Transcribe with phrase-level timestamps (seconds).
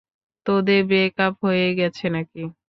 [0.45, 2.41] তোদের break up হয়ে গেছে নাকি?